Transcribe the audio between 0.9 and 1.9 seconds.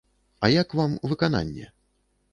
выкананне?